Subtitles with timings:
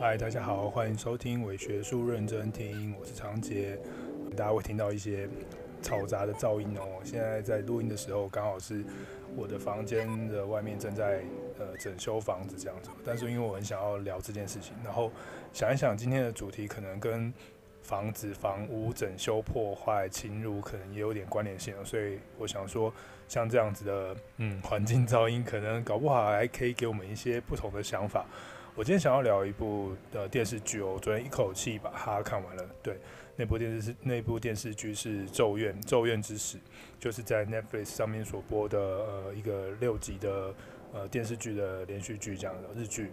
[0.00, 3.78] 嗨，大家好，欢迎收听伪学术认真听，我是长杰。
[4.34, 5.28] 大家会听到一些
[5.82, 7.02] 嘈杂的噪音哦。
[7.04, 8.82] 现在在录音的时候，刚好是
[9.36, 11.20] 我的房间的外面正在
[11.58, 12.88] 呃整修房子这样子。
[13.04, 15.12] 但是因为我很想要聊这件事情，然后
[15.52, 17.30] 想一想今天的主题可能跟
[17.82, 22.90] 房子、房屋整修破坏、侵入可能也有点关联性，所以我想说，
[23.28, 28.24] 像这样子的嗯环境噪音，可能搞不好还可以给我们一些不同的想法。
[28.80, 32.64] 我今天想要聊一部的电视剧哦，我昨天一口气把它看完了。
[32.82, 32.96] 对，
[33.36, 36.56] 那部电视是那部电视剧是《咒怨》，《咒怨之使》，
[36.98, 40.54] 就是在 Netflix 上面所播的呃一个六集的
[40.94, 43.10] 呃电视剧的连续剧这样的日剧。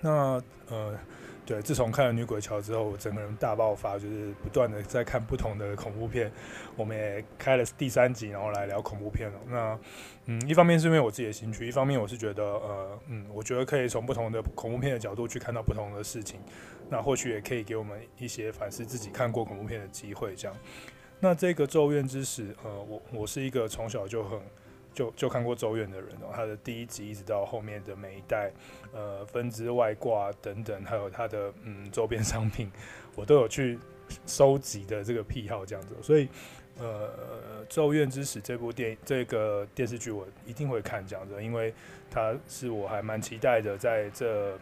[0.00, 0.98] 那呃。
[1.46, 6.32] 对，自从看了《女鬼桥》之后，我整个人大爆发，就是不断的在看不同的恐怖片。
[6.74, 9.38] 我们也开了第三集，然后来聊恐怖片了。
[9.48, 9.78] 那，
[10.24, 16.40] 嗯，一方面是因为我自己的兴趣，一方面我是觉得，呃，嗯，我觉得可以从不同的恐怖片的角度去看到不同的事情。
[16.88, 20.34] 那或许也可以给我们一些反思自己看过恐怖片的机会。
[20.34, 20.56] 这样，
[21.20, 24.40] 那这个《咒怨之使》，呃，我我是一个从小就很。
[24.94, 28.50] 就就看过《咒怨》的人哦，他的第一集一直到后面的每一代，
[28.92, 32.70] 呃，分支外挂等等，还有他的嗯周边商品，
[33.16, 33.78] 我都有去
[34.24, 36.28] 收集的这个癖好这样子，所以
[36.78, 37.08] 呃，
[37.68, 41.74] 《咒怨之使》这部电影这个电视剧我一定会看这样子，因为
[42.08, 44.52] 它是我还蛮期待的，在这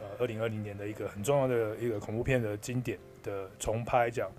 [0.00, 4.30] 呃二零二零年的一个很重要的一个恐怖片的经典的重拍这样，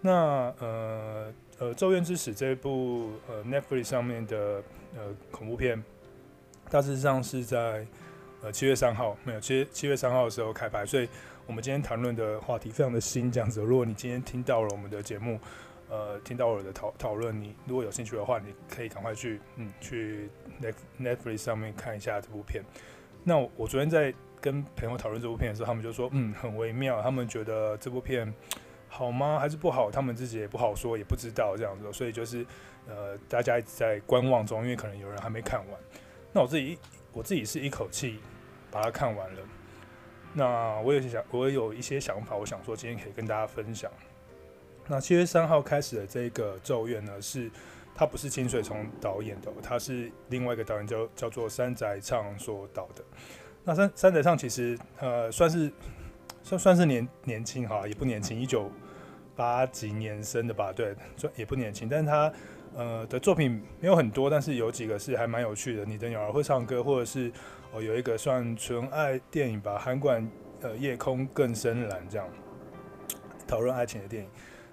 [0.00, 1.32] 那呃。
[1.58, 4.62] 呃，《咒怨之死》这部呃 Netflix 上面的
[4.94, 5.82] 呃恐怖片，
[6.68, 7.86] 大致上是在
[8.42, 11.08] 呃七月三号，没有七七月三号的时候开拍，所以
[11.46, 13.62] 我们今天谈论的话题非常的新，这样子。
[13.62, 15.40] 如果你今天听到了我们的节目，
[15.88, 20.28] 呃，听到我的讨讨论，你如果有兴趣的话，你可以赶快去嗯去
[21.00, 22.62] Netflix 上面看一下这部片。
[23.24, 28.30] 那我，我昨天在跟朋友讨论这部片的时候，他们就说嗯很微妙，他们觉得这部片。
[28.96, 29.38] 好吗？
[29.38, 29.90] 还是不好？
[29.90, 32.46] 他们自己也不好说，也不知道这样子，所以就是，
[32.88, 35.78] 呃，大家一直在观望中，因为可能有人还没看完。
[36.32, 36.78] 那我自己，
[37.12, 38.20] 我自己是一口气
[38.70, 39.42] 把它看完了。
[40.32, 43.90] 那我有些想，我有一些想法，我想说今天可以跟大家分享。
[44.86, 47.50] 那七月三号开始的这个咒怨呢，是
[47.94, 53.04] 它不是清水崇导演的，它是另外一个导演叫叫做山宅唱所导的。
[53.62, 55.70] 那山山宅唱其实呃算是
[56.42, 58.70] 算算是年年轻哈，也不年轻，一九。
[59.36, 60.96] 八几年生的吧，对，
[61.36, 62.32] 也不年轻，但是他
[62.74, 65.84] 呃的作品没有很多，但是有几个是还蛮有趣的。
[65.84, 67.30] 你的鸟儿会唱歌，或者是
[67.72, 70.26] 哦有一个算纯爱电影吧，韩馆
[70.62, 72.26] 呃夜空更深蓝这样
[73.46, 74.30] 讨论爱情的电影。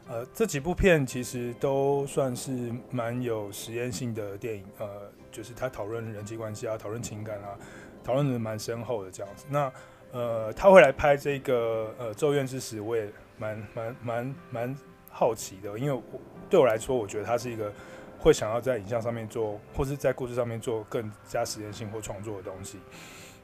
[0.08, 4.88] 呃，这几部片其实都算是蛮有实验性的电影，呃，
[5.32, 7.58] 就是他讨论人际关系啊，讨论情感啊，
[8.04, 9.46] 讨论的蛮深厚的这样子。
[9.50, 9.72] 那
[10.12, 13.10] 呃他会来拍这个呃咒怨之死，我也。
[13.44, 14.76] 蛮蛮蛮蛮
[15.10, 17.72] 好奇的，因为我对我来说，我觉得他是一个
[18.18, 22.80] 会想要在影像上面做，或是在故事上面做更加实验性或创作的东西。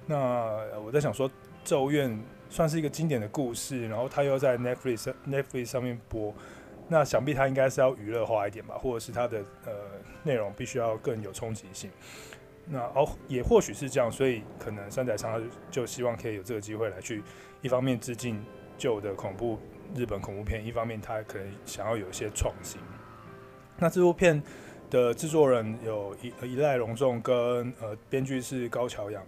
[0.08, 1.30] 那我在想说，
[1.64, 2.10] 《咒怨》
[2.50, 6.34] 算是一个经典的故事，然后他又在 Netflix Netflix 上面播，
[6.88, 9.74] 那想必他应该是要娱乐化一点吧，或者是他的呃
[10.24, 11.92] 内容必须要更有冲击性。
[12.66, 17.22] 那哦，也或许是这样，所以可能山仔昌就希望可以有这个机会来去
[17.62, 18.44] 一方面致敬
[18.78, 19.60] 旧的恐怖。
[19.96, 22.80] 日本恐怖片，一方面他可能想要有一些创新。
[23.78, 24.42] 那这部片
[24.90, 29.24] 的制作人有一一赖隆重跟呃编剧是高桥阳，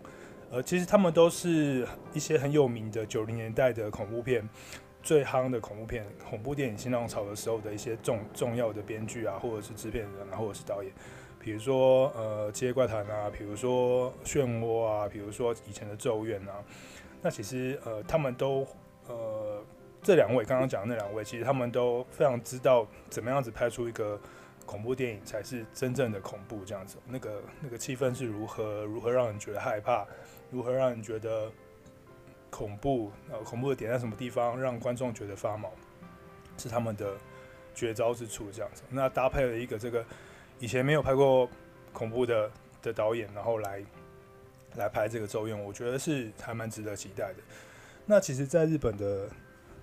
[0.49, 4.47] 呃其实他们都是一些很有名的九零年代的恐怖片
[5.01, 10.91] 最夯的恐怖片恐怖电影新浪潮的时候的一些重重要的编剧啊，或者是制片人啊，或者是导演，
[11.39, 16.55] 比如说呃《七夜怪谈》啊，比如说《漩涡》啊，比如说以前的《咒怨》啊，
[17.21, 18.67] 那其实呃他们都
[19.07, 19.50] 呃。
[20.03, 24.19] 这两位刚刚讲的那两位，其实他们都非常知道怎么样子拍出一个
[24.65, 26.97] 恐怖电影才是真正的恐怖这样子。
[27.07, 30.03] 那个那个气氛是如何，如何让人觉得害怕，
[30.49, 31.51] 如何让人觉得
[32.49, 35.71] 恐怖，呃，恐怖的点在什么地方，让观众觉得发毛，
[36.57, 37.15] 是他们的
[37.75, 38.81] 绝招之处这样子。
[38.89, 40.03] 那搭配了一个这个
[40.57, 41.47] 以前没有拍过
[41.93, 43.83] 恐怖的的导演，然后来
[44.77, 47.43] 来拍这个咒怨，我觉得是还蛮值得期待的。
[48.07, 49.29] 那其实，在日本的。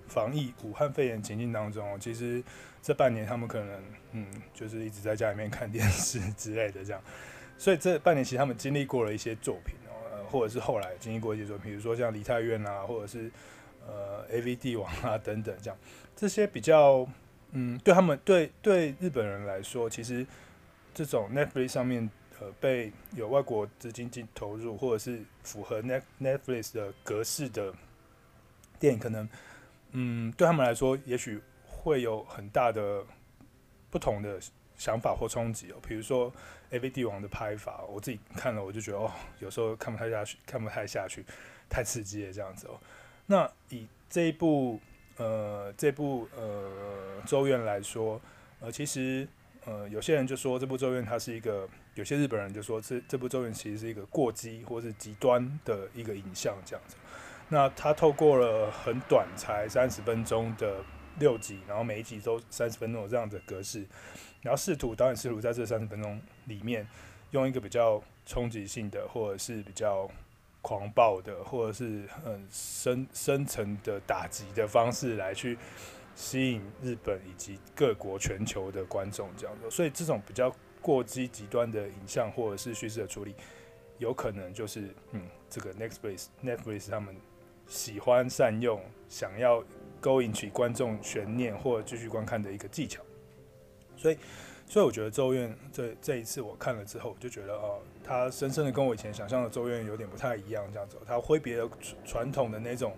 [0.09, 2.43] 防疫武汉肺炎情境当中，其实
[2.81, 7.01] 这半年他们可能嗯，就是一直在家里面看电视之类的这样，
[7.57, 13.31] 所以这半年其实他们经历过了一些作品哦，或者是后来经历过一些作品，比如说像梨泰院啊，或者是
[13.87, 15.77] 呃 AV 帝王啊等等这样，
[16.15, 17.07] 这些比较
[17.51, 20.25] 嗯，对他们对对日本人来说，其实
[20.93, 22.09] 这种 Netflix 上面
[22.39, 27.73] 呃被有外国资金进投入，或者是符合 Net Netflix 的格式的。
[28.79, 29.27] 电影可能，
[29.91, 33.03] 嗯，对他们来说，也许会有很大的
[33.89, 34.39] 不同的
[34.77, 35.75] 想法或冲击哦。
[35.87, 36.31] 比如说
[36.71, 41.25] 《AV 帝王》的拍法，我自己看了，我就觉得哦，有时候看不太下去，看不太下去，
[41.69, 42.79] 太刺激了这样子哦。
[43.25, 44.79] 那以这一部
[45.17, 48.21] 呃这部呃《咒怨》来说，
[48.59, 49.27] 呃，其实
[49.65, 56.95] 呃有些人就说这部《咒怨》它是一个，有些日本人就说这这部《咒怨》其实是一个过激或是极端的一个影像这样子。
[57.51, 60.83] 那他透过了很短，才三十分钟的
[61.17, 63.83] 六集，然后每一集都三十分钟这样的格式，
[64.43, 66.87] 然后试图导演试图在这三十分钟里面，
[67.31, 70.07] 用一个比较冲击性的，或者是比较
[70.61, 75.57] 狂暴的，或者是很深深层的打击的方式来去
[76.13, 79.71] 吸引日本以及各国全球的观众这样子。
[79.71, 83.33] 所以这种比较过激极端的影像或者是叙事的处理，
[83.97, 87.15] 有可能就是嗯，这个 Netflix Netflix 他们。
[87.69, 89.63] 喜欢善用，想要
[90.01, 93.01] 勾引起观众悬念或继续观看的一个技巧，
[93.95, 94.17] 所以，
[94.65, 101.69] 所以我觉得《咒怨》这这一次我看了之后，我就觉得哦，它深深的跟我以前想象的《咒怨》有点不太一样，这样子，它挥别了
[102.03, 102.95] 传统的那种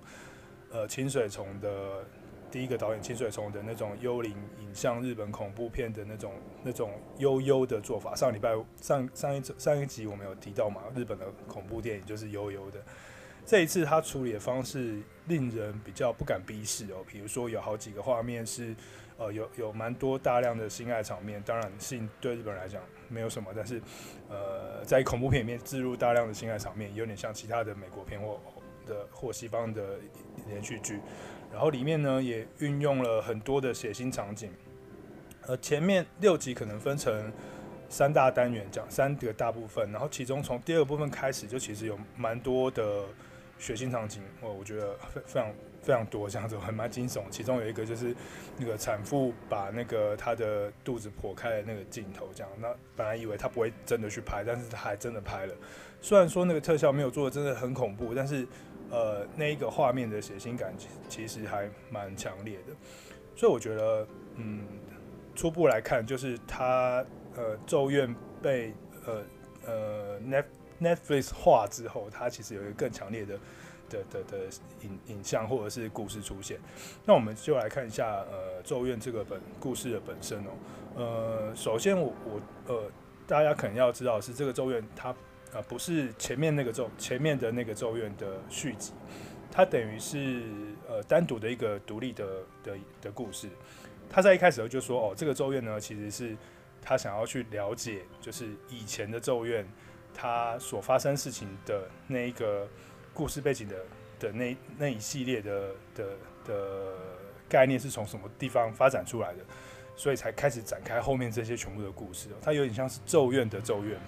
[0.72, 2.06] 呃清水崇的
[2.50, 6.34] 第一个导演清水崇的那种幽灵影像日本恐怖片的那种
[6.64, 8.16] 那种悠悠的做法。
[8.16, 12.80] 上礼拜上上一上一集我们有提到嘛，日本的恐怖电影就是悠悠的。
[13.46, 18.74] 这一次他处理的方式令人比较不敢逼视哦，比如说有好几个画面是，
[19.18, 23.82] 呃，有有蛮多大量的性爱场面，当然性对日本人来讲没有什么，但是，
[24.30, 28.40] 呃，在恐怖片里面置入大量的性爱场面，有点像其他的美国片或
[28.86, 30.00] 的或西方的
[30.48, 31.00] 连续剧，
[31.52, 34.52] 然后里面呢也运用了很多的血腥场景，
[35.48, 37.32] 呃，前面六集可能分成
[37.90, 43.04] 三大单元讲三个大部分，然后其中从第二部分开始就其实有蛮多的。
[43.62, 45.54] 血腥场景，我我觉得非非常
[45.84, 47.22] 非常多，这样子还蛮惊悚。
[47.30, 48.16] 其中有一个就是
[48.58, 52.52] 那个产妇把那个她的肚子剖开的那个镜头，这样。
[52.60, 55.54] 那本来以为她不会真的去拍，但是她还真的拍了。
[56.02, 58.48] 虽然说那个特效没有做的真的很恐怖，但是
[58.90, 60.74] 呃，那一个画面的血腥感
[61.08, 62.74] 其实还蛮强烈的。
[63.36, 64.66] 所以我觉得，嗯，
[65.36, 67.06] 初步来看，就是她
[67.36, 68.12] 呃咒怨
[68.42, 68.74] 被
[69.06, 69.24] 呃
[69.68, 70.46] 呃 Net。
[70.82, 73.38] Netflix 化之后，它其实有一个更强烈的
[73.90, 74.38] 的的的
[74.82, 76.58] 影影像或者是故事出现。
[77.06, 80.50] 那我们就来看一下，呃，《咒怨》这个本故事的本身哦。
[80.96, 82.92] 呃，首先我我呃，
[83.28, 85.16] 大家可能要知道是，这个《咒怨》它
[85.54, 88.92] 呃不是前面那个咒前面的那个《咒怨》的续集，
[89.52, 90.44] 它等于是
[90.90, 92.26] 呃单独的一个独立的
[92.64, 93.48] 的的故事。
[94.10, 96.36] 他在一开始就说，哦，这个《咒怨》呢，其实是
[96.82, 99.64] 他想要去了解，就是以前的《咒怨》。
[100.22, 102.68] 他所发生事情的那一个
[103.12, 103.76] 故事背景的
[104.20, 106.06] 的那那一系列的的
[106.46, 106.94] 的
[107.50, 109.40] 概念是从什么地方发展出来的，
[109.96, 112.30] 所以才开始展开后面这些全部的故事。
[112.40, 114.00] 它有点像是咒怨的咒怨，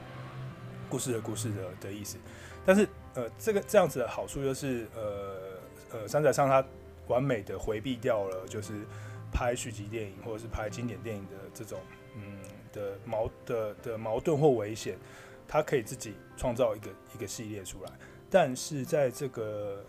[0.87, 2.19] 故事的故事的的意思。
[2.63, 5.35] 但是呃，这个这样子的好处就是呃
[5.93, 6.63] 呃，山仔上他
[7.07, 8.85] 完美的回避掉了就是
[9.31, 11.79] 拍续集电影或者是拍经典电影的这种
[12.15, 12.37] 嗯
[12.71, 14.95] 的矛的的矛盾或危险。
[15.53, 17.91] 他可以自己创造一个一个系列出来，
[18.27, 19.85] 但是在这个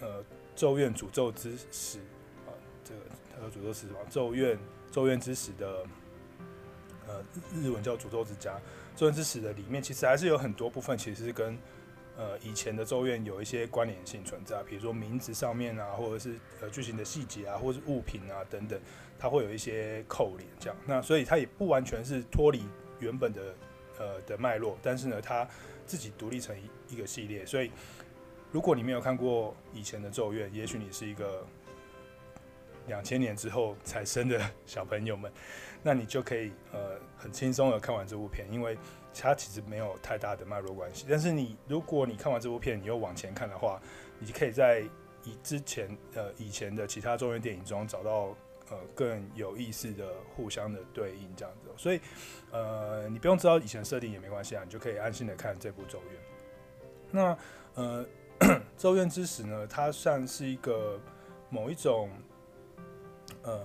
[0.00, 0.22] 呃
[0.54, 1.98] 咒怨诅咒之时
[2.46, 2.52] 啊，
[2.84, 3.00] 这个
[3.34, 3.98] 他说诅咒是什么？
[4.10, 4.58] 咒怨
[4.90, 5.86] 咒怨之时的
[7.08, 8.60] 呃日文叫诅咒之家，
[8.94, 11.56] 咒怨之时的里面其实还是有很多部分其实是跟
[12.18, 18.78] 呃以前的咒怨有一些关联性存在，比如说名字上面啊，或者是呃剧情的细节啊，或者是物品啊等等，
[19.18, 20.76] 它会有一些扣连这样。
[20.84, 22.62] 那所以它也不完全是脱离
[23.00, 23.54] 原本的。
[23.98, 25.46] 呃的脉络，但是呢，它
[25.86, 27.70] 自己独立成一一个系列，所以
[28.50, 31.46] 如果你没有看过以前的《咒怨》，也许你是一个
[32.86, 35.32] 两千年之后才生的 小朋友们，
[35.82, 38.76] 那你就可以呃很轻松的看完这部片，因为
[39.14, 41.06] 它其实没有太大的脉络关系。
[41.08, 43.80] 但是你如果你看完这部片，你又往前看的话，
[44.18, 44.80] 你就可以在
[45.24, 48.36] 以之前呃以前的其他咒怨电影中找到。
[48.70, 52.00] 呃，更有意思的互相的对应这样子，所以
[52.50, 56.20] 呃，你不用知道以前设定也没关系啊，你就可以安心的看这部《咒怨》。
[57.10, 57.38] 那
[57.74, 58.06] 呃，
[58.78, 60.98] 《咒怨之始》呢，它算是一个
[61.50, 62.08] 某一种
[63.42, 63.64] 呃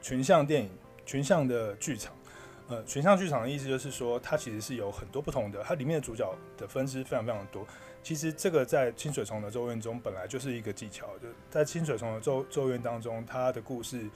[0.00, 0.70] 群像电影、
[1.04, 2.14] 群像的剧场。
[2.68, 7.66] 呃，群像剧场的意思就是说，它其实是有很多不同的，它里面的主角的分支非常非常多。
[8.02, 14.08] 其实这个在清水虫的咒怨中本来就是一个技巧，就在清水虫的咒咒怨当中，它的故事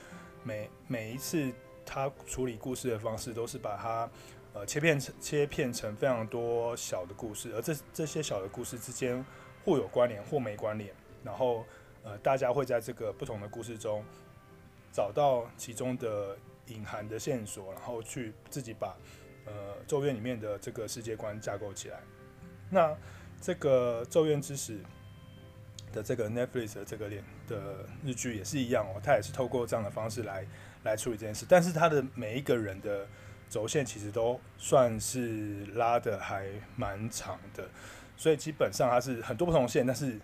[0.43, 1.51] 每每一次
[1.85, 4.09] 他处理故事的方式都是把它
[4.53, 9.23] 呃切片成切片成非常多小的故事，而这这些小的故事之间
[9.63, 11.63] 或有关联或没关联，然后
[12.03, 14.03] 呃，大家会在这个不同的故事中
[14.91, 18.95] 找到其中的隐含的线索，然后去自己把
[19.45, 19.53] 呃
[19.87, 21.99] 咒怨里面的这个世界观架构起来。
[22.69, 22.95] 那
[23.41, 24.79] 这个咒怨之使
[25.93, 30.45] 的这个 Netflix 的这个脸的日剧也是一样哦，它也是透过这样的方式来
[30.83, 33.07] 来处理这件事，但是它的每一个人的
[33.49, 37.69] 轴线其实都算是拉的还蛮长的。
[38.17, 40.19] 所以基本上它是很多不同线，但是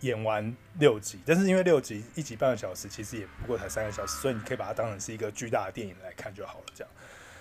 [0.00, 6.64] 演完六集，但是因为六集一集半个小时，其实也不过才三个小时，所以你可以把它当成是一个巨大的电影来看就好了。
[6.74, 6.92] 这样，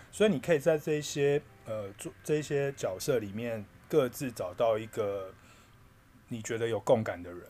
[0.10, 5.34] 所以你可以在这一些呃做这一些角色里面各自找到一个
[6.29, 7.41] 你觉得有共感的人。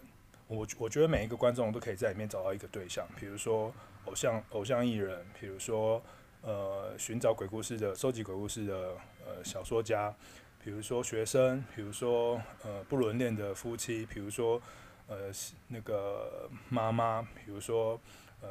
[0.48, 3.72] 我我觉得每一个观众都可以在里面找到一个对象，比如说
[4.06, 6.02] 偶像偶像艺人，比如说
[6.42, 8.74] 呃寻找鬼故事的收集鬼故事的
[9.24, 10.12] 呃小说家。
[10.62, 14.62] 比如说学生，比如说呃不伦恋的夫妻，比如说
[15.08, 15.32] 呃
[15.70, 18.00] 那个妈妈，比如说
[18.42, 18.50] 呃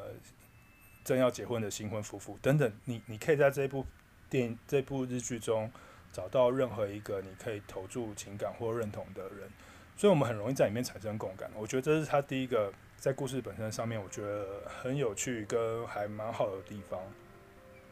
[1.03, 3.85] 正要结婚的新婚夫妇等等，你你可以在这部
[4.27, 5.71] 电影这部日剧中
[6.11, 9.47] 找到任何一个你可以投注情感或认同的人，
[9.95, 11.51] 所以我们很容易在里面产生共感。
[11.55, 16.99] 我觉得这是他第一个在故事本身上面，我觉得很有趣跟还蛮好的地方。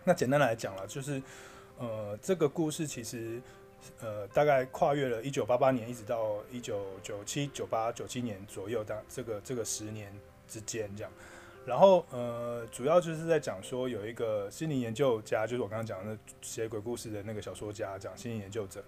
[0.04, 1.22] 那简单来讲了，就是
[1.78, 3.40] 呃这个故事其实。
[4.02, 10.14] 呃，大概跨越了一九八八年，一直到一九九七、九八、九七年左右，当这个这个十年
[10.48, 11.12] 之间这样。
[11.66, 18.84] 然后呃，主要就是在讲说有一个心理研究家，就是我刚刚讲的写鬼故事的那个小说家，讲心理研究者，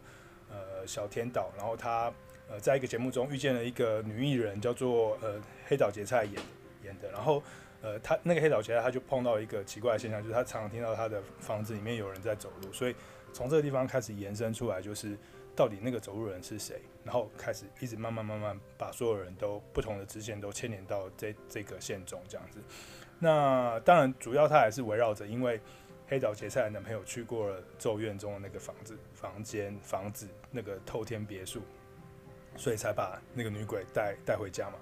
[0.49, 1.49] 呃，小天岛。
[1.57, 2.11] 然后他
[2.49, 6.35] 呃，在一个节目中遇见了一个女艺人，叫做呃黑岛结菜演
[6.83, 7.09] 演的。
[7.11, 7.41] 然后
[7.81, 12.95] 呃，他那个黑岛结菜他就碰到一个奇怪的现象，就是他常常听到他的房子里面有人在走路，所以。
[13.33, 15.17] 从这个地方开始延伸出来，就是
[15.55, 22.59] 到底那个走路人是谁，然后开始一直慢慢慢慢把所有人都不同的支线都牵连到这这个线中这样子。
[23.19, 25.59] 那当然，主要他还是围绕着，因为
[26.07, 31.61] 黑岛结菜的男朋友去过了咒怨中的那个房子、房间、房子那个透天别墅，
[32.55, 34.75] 所以才把那个女鬼带带回家嘛。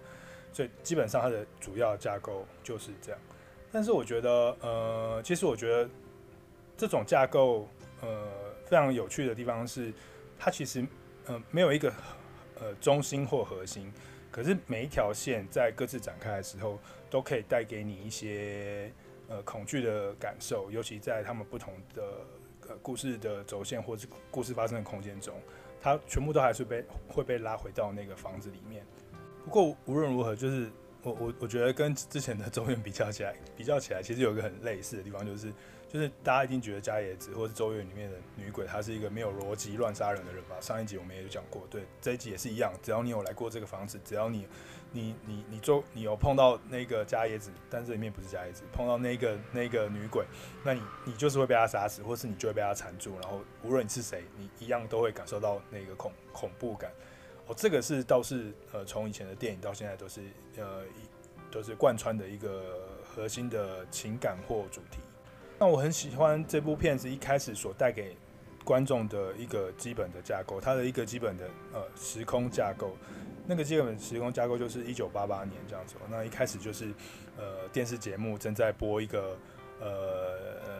[0.53, 3.19] 所以基本上它的主要架构就是这样。
[3.71, 5.89] 但是我觉得，呃，其实我觉得
[6.77, 7.67] 这种架构。
[8.01, 8.27] 呃，
[8.65, 9.93] 非常有趣的地方是，
[10.37, 10.85] 它其实
[11.25, 11.91] 呃没有一个
[12.59, 13.91] 呃中心或核心，
[14.31, 16.77] 可是每一条线在各自展开的时候，
[17.09, 18.91] 都可以带给你一些
[19.27, 22.03] 呃恐惧的感受，尤其在他们不同的
[22.69, 25.33] 呃故事的轴线或是故事发生的空间中，
[25.81, 28.85] 它全部都还是被会被拉回到那个房子里面。
[29.43, 30.69] 不过无论如何，就是
[31.07, 35.53] 我我我觉得跟之前的咒怨比较起来，比较起来其实有一个很类似的地方，就是。
[35.89, 40.57] 就是大家一定觉得加野子或是咒怨里面的女鬼，她是一个没有逻辑、乱杀人的人吧？
[40.59, 42.73] 上一集我们也有讲过，对，这一集也是一样。
[42.83, 44.45] 只要你有来过这个房子，只要你、
[44.91, 50.25] 你、你、你做，你有碰到那个加野子，但这里面不是加野子，碰到那个那个女鬼，
[50.61, 56.91] 那你你就是会被她杀死，或是你就会被她缠住，然后无论你是谁，你一样都会感受到那个恐恐怖感。
[57.47, 60.21] 哦，这个是倒是呃，从以前的电影到现在都是
[60.57, 64.99] 呃一，都是贯穿的一个核心的情感或主题。
[65.59, 68.15] 那我很喜欢这部片子一开始所带给
[68.63, 72.95] 观众的一个基本的架构，它的一个基本的呃时空架构，
[73.47, 75.95] 那个基本时空架构就是一九八八年这样子。
[76.09, 76.93] 那一开始就是
[77.37, 79.37] 呃电视节目正在播一个
[79.79, 80.71] 呃呃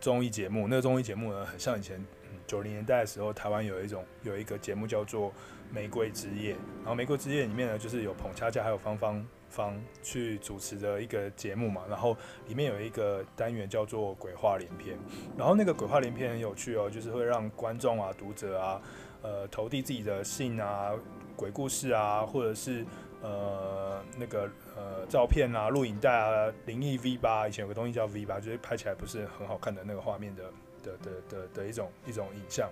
[0.00, 2.04] 综艺节目，那个综艺节目呢很像以前
[2.46, 5.30] 九零年代的时候，台湾有一种有一个节目叫做
[5.72, 9.26] 《玫瑰之夜》，然后《玫瑰之夜》里面呢就是有彭恰恰还有芳芳。
[9.48, 12.14] 方去主持的一个节目嘛，然后
[12.46, 14.98] 里面有一个单元叫做“鬼话连篇”，
[15.38, 18.82] 然后那个“鬼话连篇”很有趣哦，就是会让观众啊、读者啊，
[19.22, 20.92] 呃，投递自己的信啊、
[21.36, 22.84] 鬼故事啊，或者是
[23.22, 30.42] 呃那个呃照片啊、录影带啊、灵异 V 八，以前有个东西叫 V 八，就是拍起来不是很好看的那个画面的
[30.82, 32.68] 的的的的一种一种影像。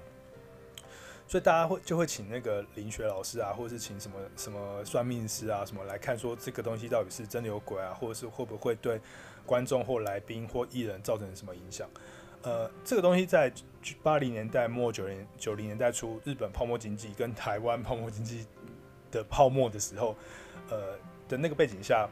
[1.26, 9.00] 所以大家会就会请那个灵学老师啊，或者是请什么什么算命师啊，什么来看说这个东西到底是真的有鬼啊，或者是会不会对
[9.46, 11.88] 观众或来宾或艺人造成什么影响？
[12.42, 13.50] 呃，这个东西在
[14.02, 18.46] 八零年代末九零九零年代初，日本泡沫经济跟台湾泡沫经济
[19.10, 20.14] 的泡沫的时候，
[20.68, 22.06] 呃的那个背景下，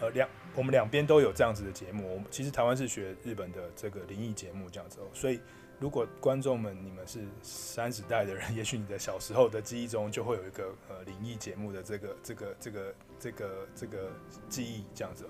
[0.00, 2.08] 呃两我们两边都有这样子的节目。
[2.14, 5.40] 我们其实台湾是学日本的这个灵异节目这样子，哦所以。
[5.82, 14.10] 如果观众们你们是三十代的人， 也许你的小时候的记忆中就会有一个呃灵异节目的这个这个这个这个这个
[14.48, 15.28] 记忆，这样子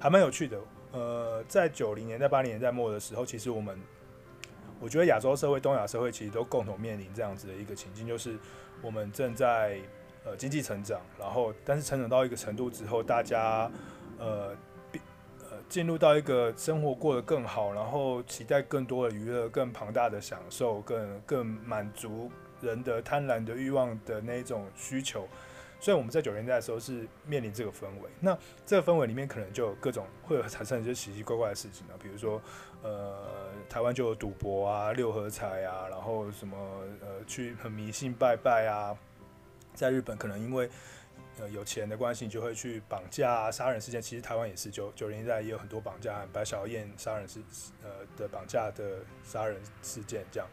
[0.00, 0.58] 还蛮有趣的。
[0.90, 3.78] 呃，在九零年代八零年代末的时候，其实我们
[4.80, 8.36] 我觉得亚洲社会、东亚社会其实都共同面临这样子的一个情境，就是
[8.82, 9.78] 我们正在
[10.24, 13.70] 呃经济成长，然后但是成长到一个程度之后，大家
[14.18, 14.54] 呃
[15.72, 25.26] 进入到一个生活过得更好，然后期待更多的娱乐、更庞大的享受、更更满足人的贪婪的欲望的那一种需求。
[25.80, 28.36] 所以我们在九零年代的时候是面临这个氛围，那
[28.66, 32.38] 这个氛围里面可能就有各种会有产生一些奇奇怪怪的事情啊，比如说
[32.82, 33.26] 呃
[33.66, 36.54] 台湾就有赌博啊、六合彩啊，然后什么
[37.00, 38.94] 呃去很迷信拜拜啊，
[39.72, 40.68] 在日本可能因为
[41.38, 47.40] 呃有钱的关系，就会去绑架、杀人事件，其实台湾也是九九零年代也有很多绑架案，白小燕杀人事
[47.82, 50.48] 呃的绑架的杀人事件这样，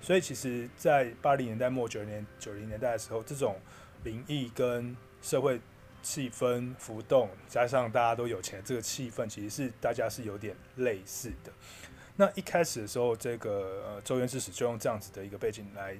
[0.00, 3.56] 所以其实，在八零年代末九零年九零年代的时候，这种
[4.02, 5.60] 灵异跟社会
[6.02, 11.52] 气氛浮动，加上大家都有钱，这个气氛其实是大家是有点类似的。
[12.16, 15.96] 那一开始的时候，这个呃《周元之使》就用这样子的一个背景来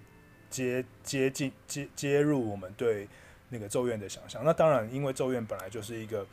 [0.48, 3.08] 接接近接接入我们对
[3.54, 4.44] 那个咒怨的想象。
[4.44, 6.26] 那当然，因为咒怨本来就是一个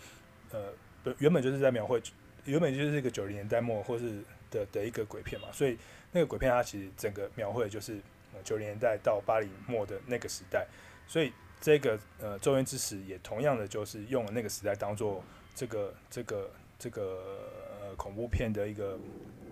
[0.52, 0.74] 呃
[1.20, 2.02] 原本就是在描绘，
[2.46, 5.78] 原本就是一个九零年代末或是的的一个鬼片嘛，所以
[6.12, 8.02] 那个鬼片它其实整个描绘的就是
[8.44, 10.68] 九零年代到八零末的那个时代，
[11.08, 11.32] 所以。
[11.64, 15.24] 这个呃，咒怨之死也同样的就是用了那个时代当做
[15.54, 16.50] 这个这个
[16.80, 17.48] 这个
[17.80, 18.98] 呃恐怖片的一个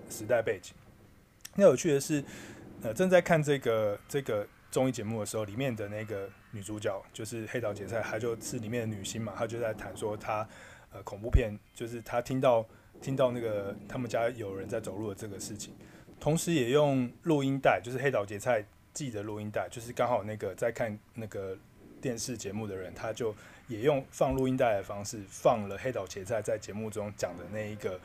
[0.09, 0.73] 时代背景。
[1.53, 2.23] 那有趣的是，
[2.81, 10.47] 呃，正在看这个这个综艺节目的时候，里面的那个女主角就是黑岛结菜，她就是里面的女星嘛，她就在谈说她
[10.91, 12.65] 呃恐怖片，就是她听到
[13.01, 15.73] 听到那个他们家有人在走路的这个事情，
[16.19, 21.57] 同时也用录音带，就是黑岛结菜寄的录音带，就是刚好那个在看那个。
[22.01, 23.35] 电视节目的人，他就
[23.67, 27.99] 也用放录音带的方式放了黑岛结菜在节目中讲的那一个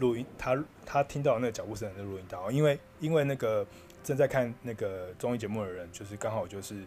[0.00, 3.66] 录音，他他听到那个脚步声的录音带，因为因为那个
[4.04, 6.84] 正在看那个综艺节目的人，就是刚好就是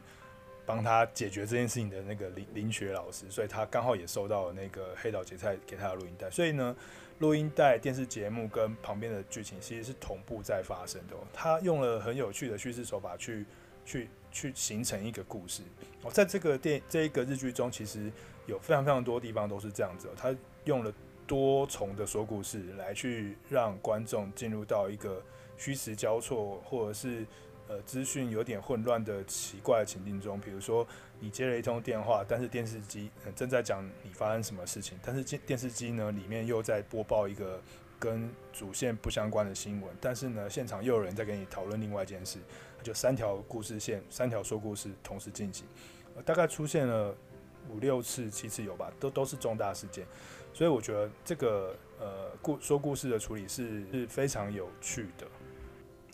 [0.65, 6.75] 帮他解决这件事情的那个林林学老师，所以他刚好也收到了那个黑岛结菜给他的录音带，所以呢，
[7.19, 11.15] 录音带、电视节目跟旁边的剧情其实是同步在发生的。
[11.33, 13.45] 他用了很有趣的叙事手法去
[13.85, 14.07] 去。
[14.33, 15.61] 去形成一个故事
[16.03, 18.09] 哦，在这个电这一个日剧中，其实
[18.45, 20.07] 有非常非常多地方都是这样子。
[20.15, 20.93] 他用了
[21.27, 25.21] 多重的说故事来去让观众进入到一个
[25.57, 27.25] 虚实交错，或者是
[27.71, 30.39] 呃资讯有点混乱的奇怪的情境中。
[30.41, 30.85] 比如说，
[31.19, 37.61] 你接了一通电话，但是电视机正在讲你发生什么事情，但是电电视机呢里面又在播报一个
[37.97, 42.39] 跟主线不相关的新闻，但是呢现场又有人在跟你讨论另外一件事。
[42.83, 45.67] 就三条故事线，三条说故事同时进行，
[46.25, 47.15] 大概出现了
[47.69, 50.03] 五六次、七次有吧，都都是重大事件，
[50.51, 55.27] 所以我觉得这个呃故说故事的处理是是非常有趣的。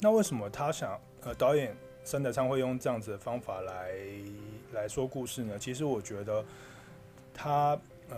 [0.02, 3.92] 那为什么他想呃导演山田昌会用这样子的方法来
[4.74, 5.58] 来说故事呢？
[5.60, 6.44] 其实我觉得
[7.34, 7.78] 他
[8.10, 8.18] 呃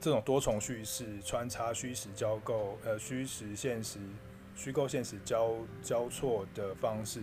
[0.00, 3.98] 这种多重叙事穿插虚实交构呃虚实现实
[4.54, 7.22] 虚构现实交交错的方式。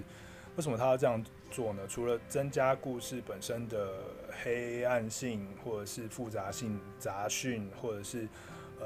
[0.56, 1.82] 为什么他要这样做呢？
[1.88, 3.90] 除了增加故事本身的
[4.42, 8.26] 黑暗性，或者是复杂性、杂讯，或者是
[8.80, 8.86] 呃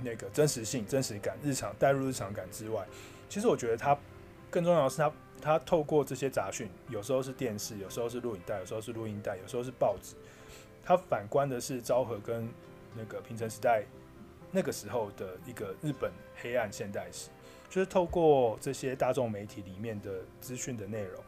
[0.00, 2.86] 那个真实性、真实感、日常带入日常感之外，
[3.28, 3.98] 其实我觉得他
[4.48, 5.12] 更重要的是他
[5.46, 10.16] 他透过这些杂讯，有时候是电视，有时候是录影带，有时候是录音带，有时候是报纸，
[10.82, 12.48] 他反观的是昭和跟
[12.96, 13.84] 那个平成时代
[14.50, 17.30] 那个时候的一个日本黑暗现代史。
[17.68, 21.22] 就是透过这些大众媒体里面的资讯的内容，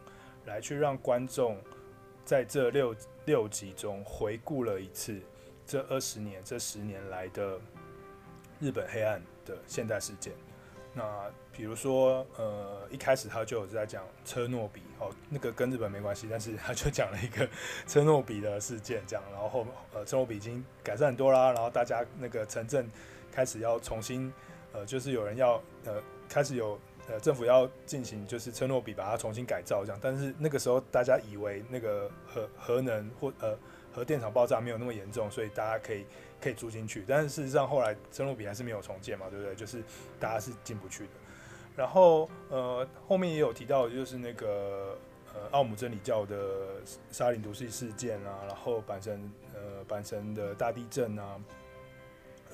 [0.47, 1.57] 来去让观众
[2.25, 2.93] 在这六
[3.25, 5.21] 六集中回顾了一次
[5.65, 7.61] 这二十年、这十年来的
[8.59, 10.33] 日本黑暗的现代事件。
[10.95, 17.49] 那比如说，呃，一开始他就有在讲车诺比，哦，那个跟日本没关系，但是他就讲了一个
[17.87, 22.89] 车诺比的事件，这样，然后后呃，车诺比已经改善很多啦，然后大家那个城镇
[23.33, 24.33] 开始要重新，
[24.73, 26.03] 呃，就是有人要呃。
[26.31, 33.57] 开始有呃政府要进行就是车诺比把它重新改造这样，但是那个时候大家以为那个核核能或呃
[33.91, 36.05] 核电厂爆炸没有那么严重，所以大家可以
[36.41, 37.05] 可以住进去。
[37.07, 39.55] 但是事实上后来车诺比还是没有重建嘛，对不对？
[39.55, 39.83] 就是
[40.19, 41.11] 大家是进不去的。
[41.77, 44.99] 然后呃后面也有提到就是那个
[45.33, 46.37] 呃奥姆真理教的
[47.11, 51.41] 沙林毒气事件啊，然后阪神呃阪神的大地震啊，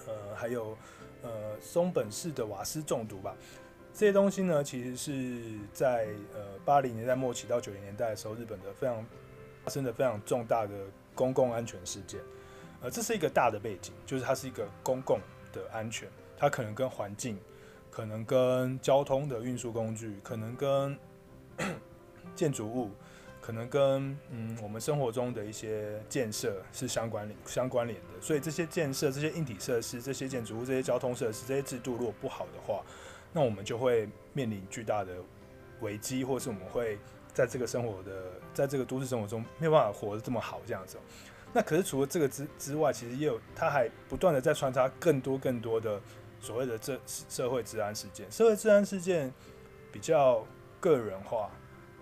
[0.07, 0.77] 呃还有
[1.23, 3.35] 呃松本市的瓦斯中毒吧。
[3.95, 9.07] 这些东西呢，其实是在呃八零年代末期到九零年代的时候，日本的非常
[9.65, 10.75] 发生的非常重大的
[11.15, 12.21] 公共安全事件。
[12.85, 15.19] 呃，这是一个大的背景，就是它是一个公共
[15.55, 17.39] 的安全，它可能跟环境，
[17.91, 20.95] 可能跟交通的运输工具，可能跟
[22.37, 22.91] 建筑物，
[23.41, 32.83] 可能跟嗯我们生活中的一些建设是相关联相关联的，所以这些建设、这些硬体设施、这些建筑物、这些交通设施、这些制度如果不好的话，
[33.33, 35.15] 那我们就会面临巨大的
[35.81, 36.99] 危机，或是我们会
[37.33, 40.99] 在这个生活的在这个都市生活中没有办法活得这么好这样子。
[41.55, 45.99] 那可是除了这个之之外，其实也有它还不断的在穿插更多更多的
[46.41, 49.33] 所谓的这社会治安事件，社会治安事件
[49.93, 50.45] 比较
[50.81, 51.51] 个人化。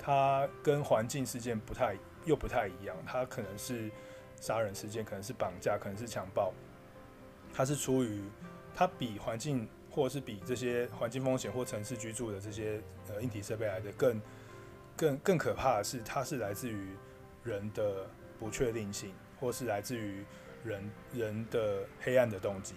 [0.04, 3.88] 它跟环境事件不太又不太一样，它可能是
[4.40, 6.52] 杀人事件，可能是绑架，可能是强暴。
[7.54, 8.24] 它是出于
[8.74, 14.20] 它比环境或者是比这些环境风险或城市居住的这些呃硬体设备来的更
[14.96, 16.96] 更更可怕的是，它是来自于
[17.44, 18.08] 人的
[18.40, 20.24] 不确定性，或是来自于
[20.64, 22.74] 人人的黑暗的动机。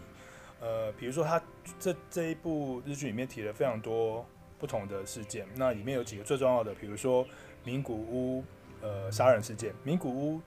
[0.60, 1.41] 呃，比如说他
[1.80, 4.25] 这这一部日剧里面提了非常多。
[4.58, 7.28] 不同的事件，那里面有几个最重要的，比如说
[7.65, 8.43] 名古屋
[8.82, 10.41] 呃杀人事件，名古屋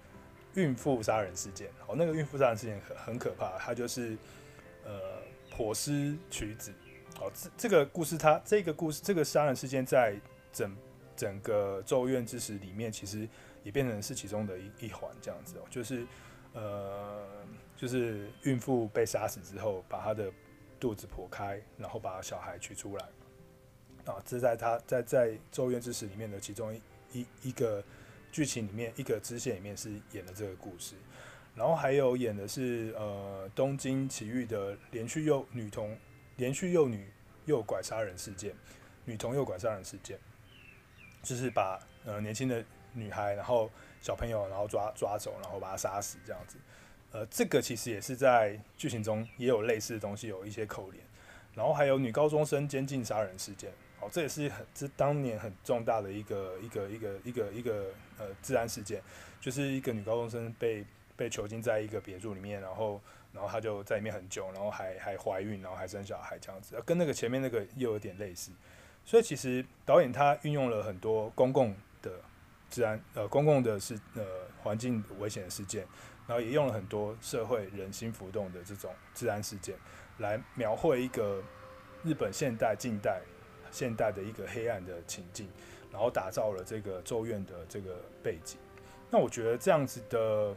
[0.55, 1.69] 孕妇杀人事件。
[1.87, 4.17] 好，那个孕妇杀人事件很很可怕，它就是
[4.83, 5.21] 呃
[5.55, 6.73] 剖尸取子。
[7.19, 10.19] 好，这这个故事它这个故事这个杀人事件在
[10.55, 10.75] 整
[11.15, 13.29] 整个咒怨之时里面，其实
[13.69, 16.07] 也变成是其中的一一环这样子哦，就是
[16.55, 17.23] 呃
[17.77, 20.33] 就是孕妇被杀死之后，把她的
[20.81, 23.05] 肚子剖开，然后把小孩取出来。
[24.07, 26.81] 啊，这在他在在《咒怨之死》里面的其中一
[27.13, 27.85] 一一个
[28.33, 30.95] 剧情里面，一个支线里面是演的这个故事，
[31.55, 35.95] 然后还有演的是呃东京奇遇的连续幼女童
[36.37, 37.07] 连续幼女
[37.45, 38.55] 诱拐杀人事件，
[39.05, 40.19] 女童诱拐杀人事件，
[41.23, 43.71] 就是把呃年轻的女孩，然后
[44.01, 46.57] 小朋友，然后抓抓走，然后把她杀死这样子，
[47.13, 51.03] 呃，这个其实也是在剧情中也有类似的东西，有一些扣连，
[51.55, 53.71] 然后还有女高中生监禁杀人事件。
[54.01, 59.03] 哦，这也是很这当年很重大的一个一个一个一个一个呃治安事件，
[59.41, 60.85] 就是一个女高中生被
[61.17, 63.01] 被囚禁在一个别墅里面，然后
[63.33, 68.53] 然后她就在里面很久，然后还还怀孕，然后还生小孩这样子，跟那个前面那个又有点类似，
[69.05, 71.75] 所以其实导演他运用了很多公共
[72.71, 74.25] 治安呃公共的事呃
[74.63, 75.87] 环境危险的事件，
[76.27, 79.77] 然后也用了很多社会人心浮动的这种治安事件
[80.19, 81.43] 来描绘一个
[82.05, 83.21] 日本现代近代。
[83.71, 85.47] 现代的一个黑暗的情境，
[85.93, 88.59] 然后打造了这个咒怨的这个背景。
[89.11, 90.57] 那我觉得这样子的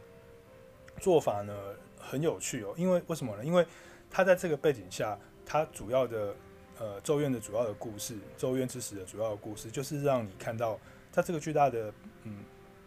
[0.98, 1.54] 做法呢，
[1.98, 2.72] 很有趣哦。
[2.74, 3.44] 因为为什么呢？
[3.44, 3.66] 因为
[4.10, 6.34] 他在这个背景下，他主要的
[6.78, 10.80] 呃咒怨的主要的故事，咒怨之死的主要的故事，就是让你看到
[11.12, 11.92] 在这个巨大的
[12.24, 12.38] 嗯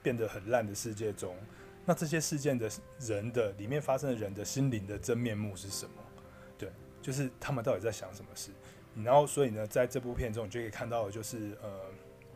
[0.04, 1.38] 变得很烂的世界中，
[1.86, 5.94] 那这些事件的人的里面发生的人的心灵的真面目是什么？
[6.58, 6.70] 对，
[7.02, 8.52] 就是他们到底在想什么事？
[9.04, 11.82] 然后，所以呢，在这部片中，你就可以看到，就是呃，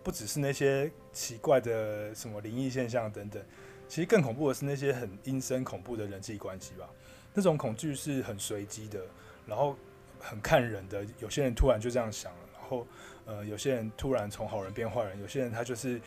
[0.03, 3.41] 不只是那些奇怪的什么灵异现象等等，
[3.87, 6.89] 其实更恐怖的是那些很阴森恐怖的人际关系吧。
[7.33, 8.99] 那种恐惧是很随机的，
[9.47, 9.77] 然后
[10.19, 11.05] 很看人的。
[11.19, 12.85] 有些人突然就这样想了，然后
[13.29, 16.01] 呃，有些人突然从好人变坏人，有些人他就是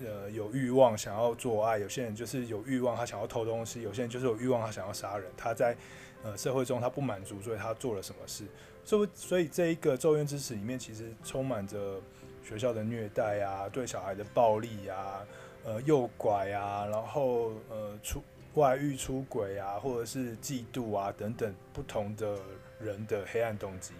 [0.00, 5.30] 呃有欲望想要做爱，有些人就是有欲望他想要偷东西，有些人就是有欲望他想要杀人。
[5.36, 5.76] 他在
[6.24, 8.44] 呃社会中他不满足，所以他做了什么事。
[8.84, 12.00] 所以，所以这一个咒怨之石里面，其实充满着
[12.42, 15.24] 学校的虐待啊，对小孩的暴力啊，
[15.64, 18.20] 呃，诱拐啊，然后呃，出
[18.54, 22.38] 外遇、出轨啊，或者是嫉妒啊等等不同的
[22.80, 23.92] 人的黑暗动机。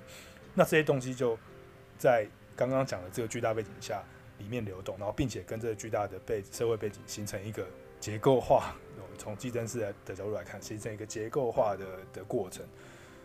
[0.55, 1.39] 那这些东西就
[1.99, 2.27] 在
[2.57, 4.03] 刚刚讲的这个巨大背景下
[4.39, 7.65] 里面流动，然后并且跟这个巨大的背社会背景形成一个
[8.01, 8.75] 结构化。
[9.19, 12.67] 从祭天式的角度来看，形成一个结构化的的过程。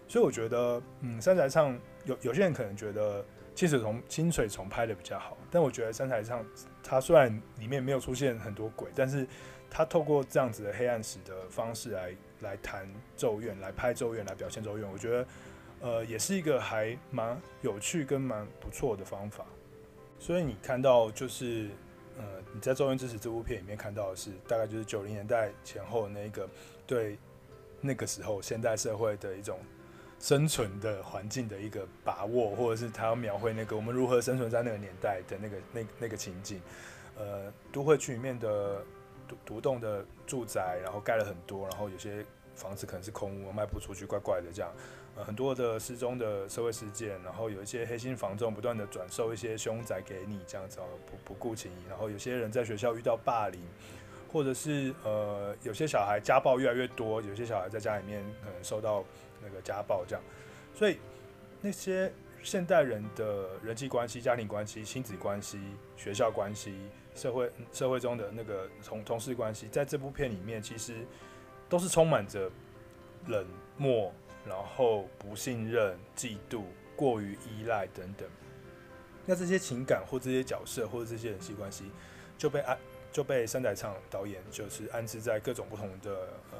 [0.08, 6.46] 所以我觉得，嗯，三宅唱有 有些人可能觉得清水崇清水崇拍的比较好，但我觉得三宅唱
[6.82, 9.28] 它虽然里面没有出现很多鬼，但是
[9.70, 15.28] 他透过这样子的黑暗史的方式来来谈咒怨，来拍咒怨，来表现咒怨，我觉得
[15.82, 19.46] 呃也是一个还蛮有趣跟蛮不错的方法。
[20.20, 21.70] 所以你看到就是
[22.17, 26.48] 呃你在《咒怨之石》这部片里面看到的是大概就是九零年代前后那个
[26.88, 27.17] 对
[27.82, 29.60] 那个时候现代社会的一种。
[30.24, 36.62] 生存的环境的一个把握，或者是他要描绘那个我们如何生存在那个年代的那个那那个情景。
[37.17, 38.86] 呃，都会区里面的
[39.28, 44.72] 独独栋的住宅，然后盖了很多，然后有些房子可能是空屋，卖不出去，怪怪的这样。
[45.15, 51.89] 呃，很多的失踪的社会事件，然后有一些黑心房仲不断的转售一些凶宅给你，这样子不不顾情谊。
[51.89, 53.62] 然后有些人在学校遇到霸凌，
[54.32, 59.04] 或者是呃有些小孩家暴越来越多，有些小孩在家里面可能受到。
[59.43, 60.24] 那个家暴这样，
[60.76, 61.00] 所以
[61.62, 65.60] 那些现代人的人际关系、家庭关系、亲子关系、
[65.97, 66.76] 学校关系、
[67.15, 71.08] 社会社会中的那个同同事关系，在这部片里面其实
[71.67, 72.52] 都是充满着
[73.30, 73.43] 冷
[73.78, 74.13] 漠，
[74.45, 76.63] 然后不信任、嫉妒、
[76.95, 78.27] 过于依赖等等。
[79.25, 81.86] 那这些情感或这些角色或者这些人际关系
[82.38, 82.77] 就被安
[83.12, 86.12] 就被三宅唱导演就是安置在各种不同的
[86.51, 86.58] 呃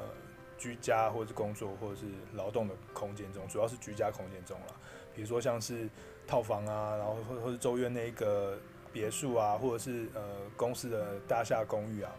[0.56, 2.02] 居家或者是工作或者是
[2.34, 4.66] 劳动的空间中，主要是居家空间中了。
[5.14, 5.88] 比如说像是
[6.26, 8.56] 套房啊，然后或或者咒怨那一个
[8.92, 10.22] 别墅啊，或者是呃
[10.56, 12.14] 公司的大厦公寓啊，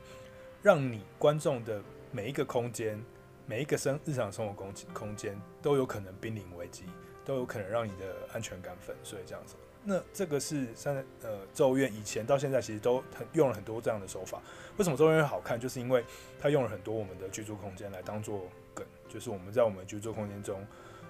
[0.61, 3.01] 让你观众的每一个空间，
[3.45, 6.85] 每一个生日常生活空空间都有可能濒临危机，
[7.25, 9.55] 都有可能让你的安全感粉碎这样子。
[9.83, 14.41] 那这个是三呃咒怨以前到现在其实都很用了很多这样的手法。
[14.77, 15.59] 为什么咒怨好看？
[15.59, 16.03] 就是因为
[16.39, 20.65] 它用了很多我们的居住空间来当做梗，就是我们在我们居住空间中，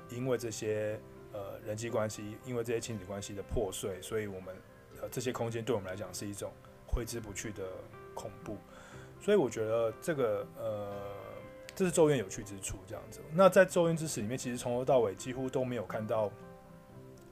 [0.10, 1.00] 因为这些。
[1.36, 4.56] 呃，人际关系，因为这些亲子关系的破碎，所以我们
[5.02, 6.52] 呃这些空间对我们来讲是一种
[6.86, 7.64] 挥之不去的
[8.14, 8.56] 恐怖。
[9.20, 10.94] 所以我觉得这个呃，
[11.76, 13.20] 这是咒怨有趣之处，这样子。
[13.34, 16.32] 那在咒怨之死里面，其实从头到尾几乎都没有看到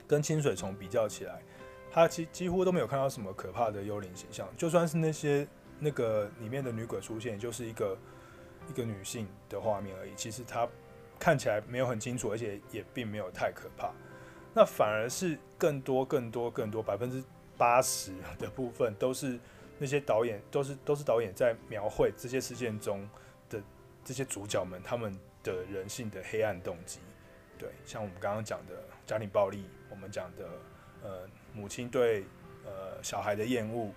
[0.07, 1.41] 跟清水虫比较起来，
[1.91, 4.47] 它几几乎都没有看到什么可怕的幽灵形象。
[4.57, 5.47] 就算是那些
[5.79, 7.97] 那个里面的女鬼出现，就是一个
[8.69, 10.11] 一个女性的画面而已。
[10.15, 10.67] 其实它。
[11.19, 13.91] 看起来没有很清楚，而且也并没有太可怕。
[14.55, 17.23] 那反而是更多、更多、更多，百分之
[17.55, 19.39] 八十的部分都是
[19.77, 23.07] 那些导演，都是都是导演在描绘这些事件中
[24.03, 26.99] 这些主角们他们的人性的黑暗动机。
[27.57, 30.49] 对，像我们刚刚讲的家庭暴力，我们讲的
[31.03, 32.23] 呃母亲对
[32.65, 33.91] 呃小孩的厌恶，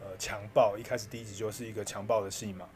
[0.00, 2.68] 呃强暴，一开始第一集就是一个强暴的戏码，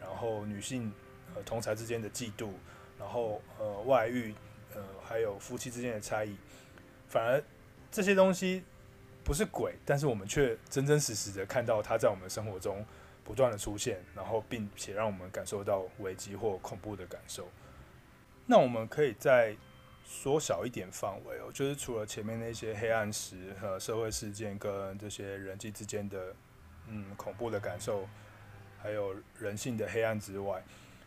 [0.00, 0.92] 然后女性
[1.34, 2.50] 呃同才之间的嫉妒。
[2.98, 4.32] 然后呃外遇，
[4.74, 6.36] 呃还有夫妻之间的差异，
[7.08, 7.42] 反而
[7.90, 8.62] 这些东西
[9.24, 12.84] 不是鬼，但是我们却真真实实的看到它在我们生活中
[13.24, 17.48] 不断的出现，然后并且让我们感受到危机或恐怖的感受。
[18.46, 19.56] 那我们可以再
[20.04, 26.34] 缩小一点范围哦，就是除了前面那些黑暗史和社会事件跟这些人际之间的
[26.88, 28.08] 嗯恐怖的感受，
[28.82, 30.62] 还有人性的黑暗之外，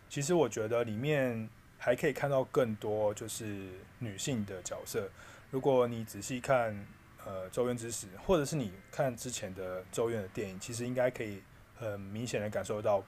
[0.10, 1.49] 其实我觉得里面。
[1.78, 5.08] 还可以看到更多就是女性的角色。
[5.51, 6.73] 如果你仔细看
[7.23, 11.43] 呃《咒怨之死》，或者是你看之前的《咒怨》的电影，其实应该可以
[11.75, 13.03] 很明显的感受到，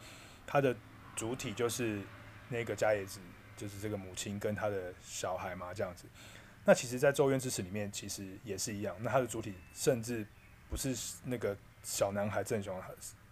[0.45, 0.75] 它的
[1.15, 2.01] 主体就是
[2.49, 3.19] 那个家野子，
[3.55, 6.05] 就是这个母亲跟她的小孩嘛，这样子。
[6.65, 8.95] 那其实，在《咒怨之死》里面，其实也是一样。
[8.99, 10.25] 那它的主体甚至
[10.69, 12.81] 不是那个小男孩正雄、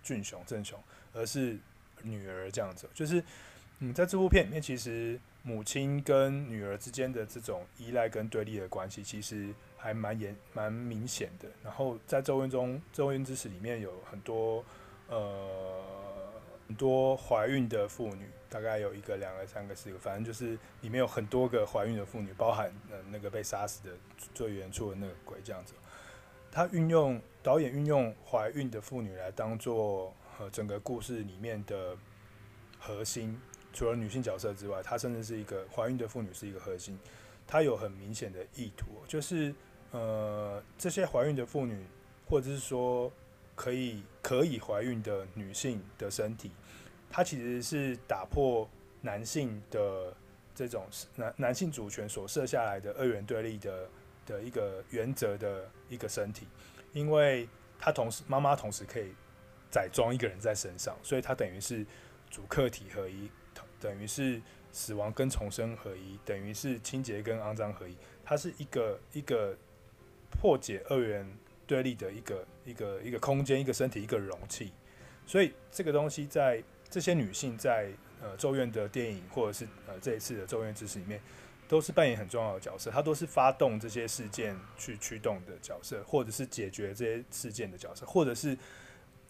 [0.01, 0.81] 俊雄、正雄，
[1.13, 1.57] 而是
[2.01, 2.89] 女儿这样子。
[2.93, 3.23] 就是
[3.79, 5.19] 嗯，在这部片里面，其实。
[5.47, 11.47] 母亲跟女儿之间的这种依赖跟对立的关系，其实还蛮严、蛮明显的。
[11.63, 14.65] 然后在《咒怨》中，《咒怨之死》里面有很多
[15.07, 15.83] 呃
[16.67, 23.91] 很多怀孕的妇女，大概有一个、两个、三个、四个，反正就是里面有很多个怀孕的妇女，包含呃那个被杀死的
[24.33, 25.73] 最远处的那个鬼这样子。
[26.51, 31.95] 他运用导演运用怀孕的妇女来当做呃整个故事里面的
[32.79, 33.39] 核心。
[33.73, 36.97] 除了女性角色之外，她甚至是一个怀孕的妇女，是一个核心。
[37.45, 39.53] 她有很明显的意图，就是
[39.91, 41.85] 呃，这些怀孕的妇女，
[42.25, 43.11] 或者是说
[43.55, 46.51] 可以可以怀孕的女性的身体，
[47.09, 48.69] 它其实是打破
[49.01, 50.13] 男性的
[50.53, 53.89] 这种男男性主权所设下来的二元对立的
[54.25, 56.47] 的一个原则的一个身体，
[56.93, 57.47] 因为
[57.79, 59.13] 她同时妈妈同时可以
[59.71, 61.85] 载装一个人在身上，所以她等于是
[62.29, 63.29] 主客体合一。
[63.77, 64.41] 等于是
[64.71, 69.55] 死亡跟重生合一，等于是清洁跟肮脏合一，它是一个一个
[70.31, 71.29] 破解二元
[71.65, 74.71] 对立的一个一个一个空间，一个身体，一个容器。
[75.25, 77.89] 所以这个东西在这些女性在
[78.21, 81.19] 呃咒怨的电影，或者是呃这一次的咒怨之识里面，
[81.67, 82.91] 都是扮演很重要的角色。
[82.91, 88.57] 她都是发动这些事件去驱动的角色，或者是解决这些事件的角色，或者是。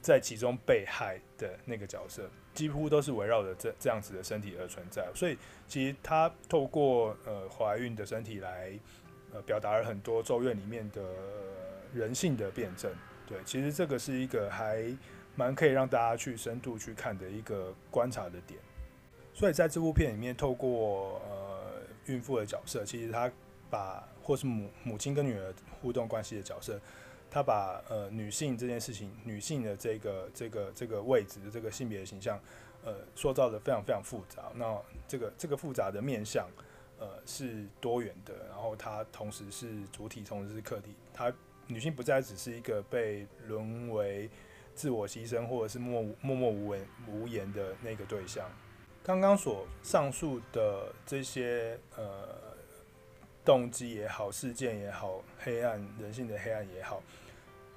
[0.01, 5.35] 在其中被害的那个角色，几乎都是围绕着这这样子的身体而存在，所以
[5.67, 8.77] 其实他透过呃怀孕的身体来
[9.33, 11.01] 呃表达了很多咒怨里面的
[11.95, 12.91] 人性的辩证。
[13.25, 14.85] 对，其实这个是一个还
[15.35, 18.59] 蛮可以让大家去深度去看的一个观察的点。
[19.33, 23.31] 所以在这部片里面，透过呃孕妇的角色，其实他
[23.69, 26.79] 把或是母母亲跟女儿互动关系的角色。
[27.31, 32.39] 他把呃女性这件事情，女性的这个这个这个位置的这个性别的形象，
[32.85, 34.43] 呃，塑造的非常非常复杂。
[34.55, 36.47] 那这个这个复杂的面向，
[36.97, 41.33] 呃是多元的，然后它同时是主体，同时是客体，它
[41.67, 44.29] 女性不再只是一个被沦为
[44.73, 48.49] 自我牺牲或者是默默默无闻无言的那个对象。
[49.03, 52.37] 刚刚所上述的这些呃
[53.43, 57.01] 动机也好，事件也好，黑暗人性的黑暗也好，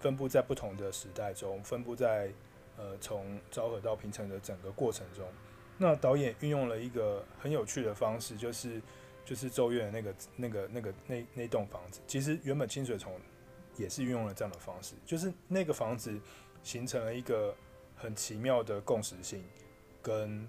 [0.00, 2.32] 分布在不同的时代中，分布在
[2.78, 5.28] 呃从昭和到平成的整个过程中。
[5.76, 8.80] 那导演运用了一个很有趣的方式，就是
[9.24, 13.12] 就是咒怨的那个那个那个那那栋房子，其实原本清水从
[13.78, 16.20] 也是运用了这样的方式，就是那个房子
[16.62, 17.54] 形成了一个
[17.96, 19.42] 很奇妙的共识性
[20.02, 20.46] 跟。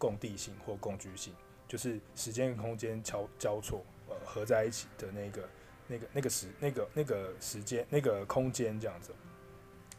[0.00, 1.34] 共地性或共居性，
[1.68, 5.48] 就是时间与空间交交错，呃，合在一起的那个、
[5.86, 9.14] 那个、那个时、那个、那个时间、那个空间这样子。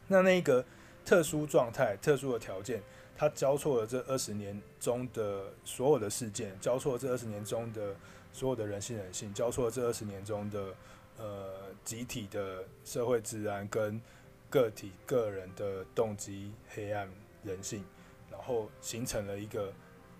[0.07, 0.65] 那那个
[1.05, 2.81] 特殊状态、特殊的条件，
[3.15, 7.95] 它交错了这二十年中的所有的事件，交错了这二十年中的
[8.33, 10.73] 所有的人性、人性，交错了这二十年中的
[11.19, 14.01] 呃集体的社会治安跟
[14.49, 17.09] 个体个人的动机、黑暗
[17.43, 17.83] 人性，
[18.31, 19.73] 然后形成了一个。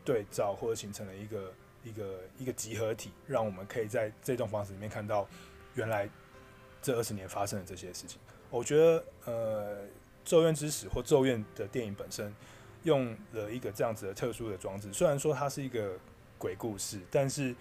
[0.04, 5.30] 对照或者形成了一个一个一个集合体，让我们可以在这栋房子里面看到
[5.76, 6.10] 原来
[6.82, 8.20] 这二十年发生的这些事情。
[8.50, 9.76] 我觉得，呃，
[10.26, 12.34] 《咒怨之使》或《咒怨》的电影本身
[12.82, 15.96] 用了一个这样子的特殊的装置，虽然说它是一个
[16.40, 17.56] 鬼故事，但是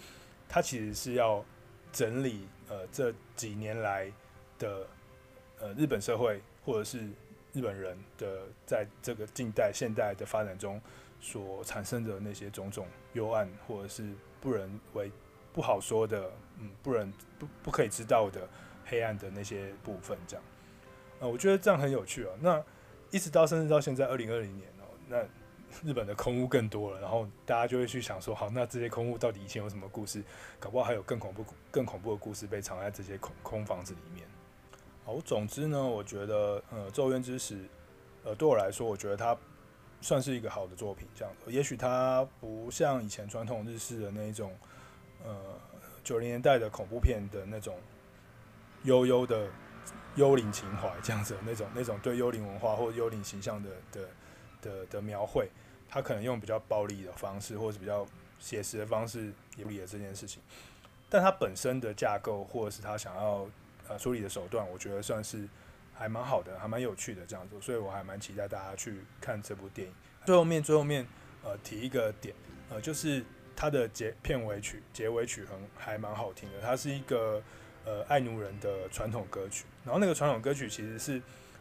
[0.49, 1.45] 它其实是要
[1.93, 4.13] 整理呃这几年来
[4.59, 4.87] 的
[5.59, 6.99] 呃日本社会或者是
[7.53, 10.81] 日本人的在这个近代现代的发展中。
[11.23, 15.13] 所产生的那些种种幽暗，或者是不人为
[15.53, 18.49] 不好说的，嗯，不人不不可以知道的
[18.87, 20.45] 黑暗的那些部分，这样，
[21.19, 22.33] 呃，我觉得这样很有趣啊。
[22.41, 22.65] 那
[23.11, 25.19] 一直到甚至到现在二零二零年哦，那
[25.85, 30.23] 日本的空屋更多了，然后大家就会去想说，好，那这些空屋到底以前有什么故事？
[30.59, 34.27] 搞不好还有更恐怖、更恐怖的故事被藏在这些空空房子里面。
[35.05, 37.55] 好，总之呢，我觉得，呃，《咒怨之使》，
[38.25, 39.37] 呃，对我来说，我觉得它。
[40.03, 41.53] 算是一个好的作品，这样子。
[41.53, 44.51] 也许它不像以前传统日式的那一种，
[45.23, 45.37] 呃，
[46.03, 47.77] 九零年代的恐怖片的那种
[48.85, 49.47] 悠悠的
[50.17, 54.09] 幽灵情怀，这样子的那种那种对幽灵文化或幽灵形象的的
[54.63, 55.49] 的的描绘，
[55.89, 58.07] 他可能用比较暴力的方式，或者是比较
[58.39, 60.43] 写实的方式处理了这件事情。
[61.09, 63.49] 但它本身的架构，或者是他想要
[63.89, 65.49] 呃处理的手段，我觉得算是。
[65.93, 69.95] 还蛮好的，还蛮有趣的这样子，所以我还蛮期待大家去看这部电影。
[70.25, 71.07] 最后面，最后面，
[71.45, 72.35] 呃，提一个点，
[72.71, 73.23] 呃，就是
[73.55, 76.61] 它的结片尾曲、结尾曲很还蛮好听的。
[76.63, 77.43] 它是一个
[77.85, 81.21] 呃爱奴人的传统歌曲，然后那个传统歌曲其实是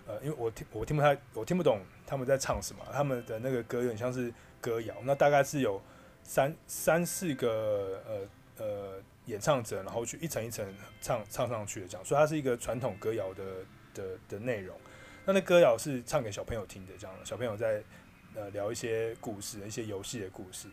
[0.10, 5.80] 呃，因为我听我听不太，我听不懂他们在唱什么，他们的那个歌有点像是歌谣，那大概是有
[6.24, 10.65] 三三四个呃呃演唱者，然后去一层一层
[11.00, 13.43] 唱唱上去的这样，所以它是一个传统歌谣的。
[13.91, 14.78] 的的内容，
[15.26, 17.84] 那那歌谣是唱给小朋友听的，这样小朋友在
[18.36, 20.69] 呃聊一些故事，一些游戏的故事。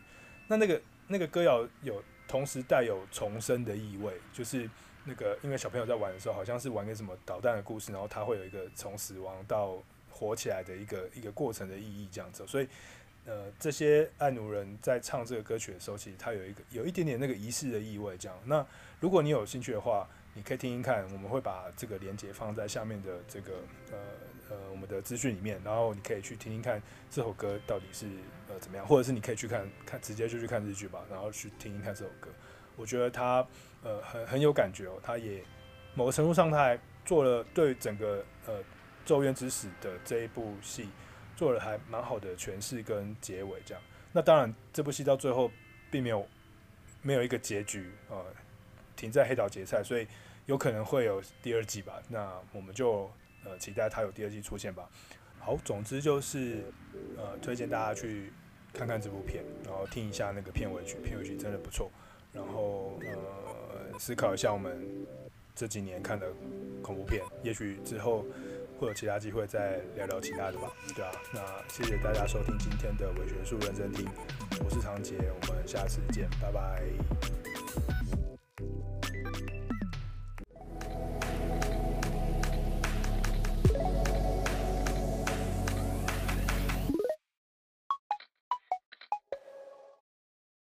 [0.47, 4.69] 那那个那个歌谣有同时带有重生的意味，就是
[5.07, 12.45] 那个因为小朋友在玩的时候，好像是玩个什么导弹的故事，然后他会有一个从死亡到活起来的一个一个过程的意义，这样子。
[12.45, 12.67] 所以
[13.25, 18.37] 呃，这些爱奴人在唱这个歌曲的时候，其实他有一个有一点点那个仪式的意味，这样。
[18.45, 18.65] 那
[18.99, 23.53] 如果你有兴趣的话，你可以听听看，我们会把这个连接放在下面的这个
[23.91, 23.97] 呃
[24.49, 28.07] 呃我们的资讯里面，然后你可以去听听看这首歌到底是
[28.49, 32.29] 呃怎么样，或者是你可以去看看直接就去看日剧吧，然后去听听看这首歌。
[32.77, 33.45] 我觉得他
[33.83, 35.43] 呃很很有感觉哦，他也
[35.93, 38.59] 某个程度上他还做了对整个呃
[39.05, 40.87] 《咒怨之死》的这一部戏
[41.35, 43.83] 做了还蛮好的诠释跟结尾这样。
[44.13, 45.51] 那当然这部戏到最后
[45.91, 46.25] 并没有
[47.01, 48.23] 没有一个结局呃
[48.95, 50.07] 停在黑岛结赛，所以。
[50.47, 53.11] 有可能会有第二季吧，那我们就
[53.43, 54.87] 呃期待他有第二季出现吧。
[55.41, 56.63] 好，总之就是
[57.17, 58.31] 呃推荐大家去
[58.71, 61.91] 看看这部片，然后听一下那个片尾曲，片尾曲真的不错。
[62.33, 64.79] 然后呃思考一下我们
[65.55, 66.27] 这几年看的
[66.81, 68.25] 恐怖片，也许之后
[68.79, 70.71] 会有其他机会再聊聊其他的吧。
[70.95, 74.07] 对啊，那谢谢大家收听今天的伪学术认真听，
[74.63, 76.83] 我是常杰，我们下次见，拜拜。